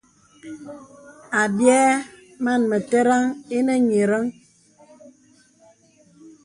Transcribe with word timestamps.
Àbyɛ̌ 1.41 1.81
màn 2.43 2.61
mə̀tə̀ràŋ 2.69 3.23
ìnə 3.57 3.73
nyə̀rəŋ. 3.87 4.25